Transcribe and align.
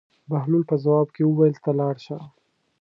بهلول 0.29 0.63
په 0.69 0.75
ځواب 0.83 1.07
کې 1.15 1.23
وویل: 1.25 1.55
ته 1.63 1.71
لاړ 1.79 1.95
شه. 2.05 2.17